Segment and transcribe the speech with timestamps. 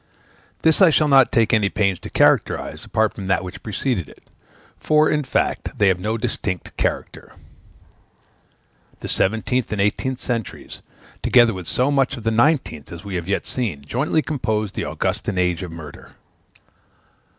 [0.63, 4.23] This I shall not take any pains to characterize apart from that which preceded it,
[4.79, 7.33] for, in fact, they have no distinct character.
[9.01, 10.81] The seventeenth and eighteenth centuries,
[11.21, 14.85] together with so much of the nineteenth as we have yet seen, jointly compose the
[14.89, 16.09] Augustan age of murder.